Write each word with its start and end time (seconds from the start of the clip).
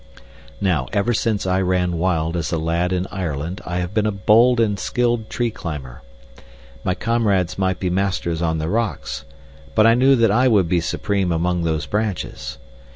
Now, 0.59 0.87
ever 0.93 1.13
since 1.13 1.45
I 1.45 1.61
ran 1.61 1.95
wild 1.99 2.35
as 2.35 2.51
a 2.51 2.57
lad 2.57 2.91
in 2.91 3.05
Ireland 3.11 3.61
I 3.67 3.77
have 3.77 3.93
been 3.93 4.07
a 4.07 4.11
bold 4.11 4.59
and 4.59 4.79
skilled 4.79 5.29
tree 5.29 5.51
climber. 5.51 6.01
My 6.83 6.95
comrades 6.95 7.59
might 7.59 7.79
be 7.79 7.91
my 7.91 8.01
masters 8.01 8.41
on 8.41 8.57
the 8.57 8.67
rocks, 8.67 9.25
but 9.75 9.85
I 9.85 9.93
knew 9.93 10.15
that 10.15 10.31
I 10.31 10.47
would 10.47 10.67
be 10.67 10.81
supreme 10.81 11.31
among 11.31 11.65
those 11.65 11.85
branches. 11.85 12.57